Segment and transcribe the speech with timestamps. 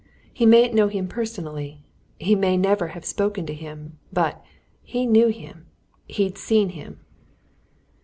[0.33, 1.83] He mayn't know him personally.
[2.19, 3.99] He may never have spoken to him.
[4.11, 4.43] But
[4.81, 5.67] he knew him!
[6.07, 7.01] He'd seen him!"